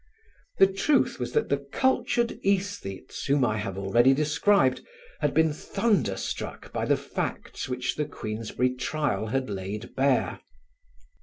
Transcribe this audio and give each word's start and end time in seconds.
The 0.57 0.65
truth 0.65 1.19
was 1.19 1.31
that 1.33 1.49
the 1.49 1.59
cultured 1.59 2.39
æsthetes 2.43 3.27
whom 3.27 3.45
I 3.45 3.57
have 3.57 3.77
already 3.77 4.15
described 4.15 4.81
had 5.19 5.31
been 5.31 5.53
thunderstruck 5.53 6.73
by 6.73 6.85
the 6.85 6.97
facts 6.97 7.69
which 7.69 7.95
the 7.97 8.05
Queensberry 8.05 8.71
trial 8.73 9.27
had 9.27 9.47
laid 9.47 9.93
bare. 9.95 10.39